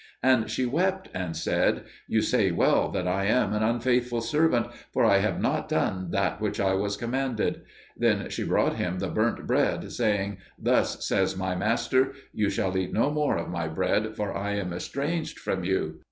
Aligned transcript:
And 0.23 0.49
she 0.49 0.65
wept 0.65 1.09
and 1.13 1.37
said, 1.37 1.83
"You 2.07 2.23
say 2.23 2.49
well 2.49 2.89
that 2.89 3.07
I 3.07 3.25
am 3.25 3.53
an 3.53 3.61
unfaithful 3.61 4.21
servant, 4.21 4.65
for 4.91 5.05
I 5.05 5.19
have 5.19 5.39
not 5.39 5.69
done 5.69 6.09
that 6.09 6.41
which 6.41 6.59
I 6.59 6.73
was 6.73 6.97
commanded." 6.97 7.61
Then 7.95 8.27
she 8.31 8.43
brought 8.43 8.77
him 8.77 8.97
the 8.97 9.09
burnt 9.09 9.45
bread, 9.45 9.91
saying, 9.91 10.39
"Thus 10.57 11.05
says 11.05 11.37
my 11.37 11.53
master, 11.53 12.13
'You 12.33 12.49
shall 12.49 12.75
eat 12.79 12.91
no 12.91 13.11
more 13.11 13.37
of 13.37 13.49
my 13.49 13.67
bread, 13.67 14.15
for 14.15 14.35
I 14.35 14.53
am 14.55 14.73
estranged 14.73 15.37
from 15.37 15.63
you. 15.63 15.99